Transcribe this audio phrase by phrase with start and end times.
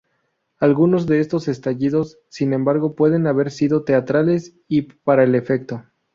[0.57, 5.83] Algunos de estos estallidos, sin embargo, pueden haber sido teatrales y para el efecto.